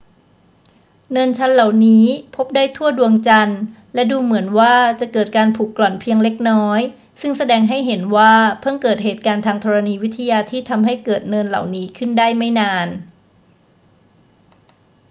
[1.11, 2.05] เนินชันเหล่านี้
[2.35, 3.59] พบได้ทั่วดวงจันทร์
[3.93, 6.79] และดูเหมือนว่าจะเกิดการผุกร่อนเพียงเล็กน้อย
[7.21, 12.87] ซึ่งแสดงให้เห็นว่าเพิ่งเกิดเหตุการณ์ทางธรณีวิทยาที่ทำให้เกิดเนินเหล่านี้ขึ้นได้ไม่นาน